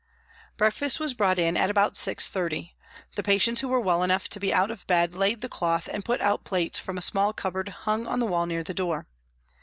Breakfast 0.57 0.99
was 0.99 1.13
brought 1.13 1.37
in 1.37 1.55
at 1.55 1.69
about 1.69 1.93
6.30. 1.93 2.71
The 3.13 3.21
patients 3.21 3.61
who 3.61 3.67
were 3.67 3.79
well 3.79 4.01
enough 4.01 4.27
to 4.29 4.39
be 4.39 4.51
out 4.51 4.71
of 4.71 4.87
bed 4.87 5.13
laid 5.13 5.41
the 5.41 5.47
cloth 5.47 5.87
and 5.91 6.03
put 6.03 6.21
out 6.21 6.43
plates 6.43 6.79
from 6.79 6.97
a 6.97 7.01
small 7.05 7.33
cupboard 7.33 7.69
hung 7.69 8.07
on 8.07 8.17
the 8.17 8.25
wall 8.25 8.47
near 8.47 8.63
the 8.63 8.73
door. 8.73 9.05